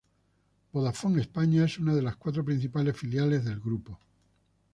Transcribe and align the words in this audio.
Vodafone 0.73 1.21
España 1.21 1.63
es 1.63 1.77
una 1.77 1.93
de 1.93 2.01
las 2.01 2.15
cuatro 2.15 2.43
principales 2.43 2.97
filiales 2.97 3.45
del 3.45 3.59
Grupo. 3.59 3.99